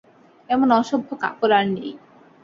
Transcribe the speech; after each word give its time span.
এমন 0.49 0.69
অসভ্য 0.79 1.09
কাপড় 1.23 1.53
আর 1.57 1.65
নেই। 1.75 1.91